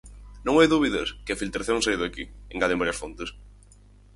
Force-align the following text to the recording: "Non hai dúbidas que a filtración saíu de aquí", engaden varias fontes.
"Non 0.45 0.55
hai 0.57 0.67
dúbidas 0.73 1.07
que 1.23 1.31
a 1.33 1.39
filtración 1.41 1.79
saíu 1.81 1.99
de 2.01 2.07
aquí", 2.09 2.25
engaden 2.53 2.79
varias 2.81 2.99
fontes. 3.01 3.29